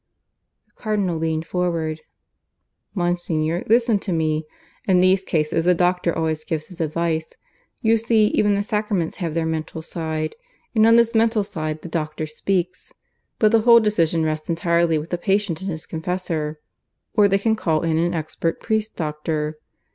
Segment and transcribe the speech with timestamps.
[0.65, 2.01] The Cardinal leaned forward.
[2.95, 4.47] "Monsignor, listen to me.
[4.87, 7.33] In these cases the doctor always gives his advice.
[7.83, 10.33] You see even the sacraments have their mental side;
[10.73, 12.91] and on this mental side the doctor speaks.
[13.37, 16.59] But the whole decision rests entirely with the patient and his confessor;
[17.13, 19.59] or they can call in an expert priest doctor.